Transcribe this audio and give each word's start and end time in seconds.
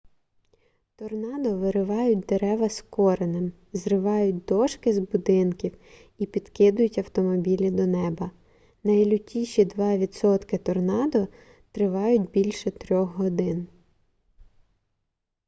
торнадо 0.95 1.55
виривають 1.57 2.19
дерева 2.19 2.69
з 2.69 2.81
коренем 2.81 3.51
зривають 3.73 4.45
дошки 4.45 4.93
з 4.93 4.99
будинків 4.99 5.77
і 6.17 6.25
підкидують 6.25 6.97
автомобілі 6.97 7.71
до 7.71 7.87
неба 7.87 8.31
найлютіші 8.83 9.65
два 9.65 9.97
відсотки 9.97 10.57
торнадо 10.57 11.27
тривають 11.71 12.31
більше 12.31 12.71
трьох 12.71 13.15
годин 13.15 13.67